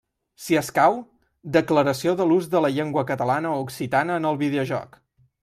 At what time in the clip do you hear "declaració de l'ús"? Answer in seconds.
1.57-2.47